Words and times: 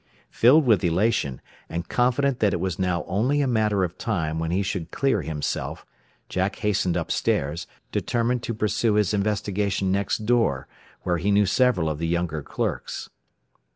Filled 0.31 0.65
with 0.65 0.83
elation, 0.83 1.41
and 1.69 1.87
confident 1.87 2.39
that 2.39 2.53
it 2.55 2.59
was 2.59 2.79
now 2.79 3.03
only 3.05 3.39
a 3.39 3.45
matter 3.47 3.83
of 3.83 3.99
time 3.99 4.39
when 4.39 4.49
he 4.49 4.63
should 4.63 4.89
clear 4.89 5.21
himself, 5.21 5.85
Jack 6.27 6.55
hastened 6.55 6.97
up 6.97 7.11
stairs, 7.11 7.67
determined 7.91 8.41
to 8.41 8.55
pursue 8.55 8.95
his 8.95 9.13
investigation 9.13 9.91
next 9.91 10.25
door, 10.25 10.67
where 11.03 11.17
he 11.19 11.29
knew 11.29 11.45
several 11.45 11.87
of 11.87 11.99
the 11.99 12.07
younger 12.07 12.41
clerks. 12.41 13.11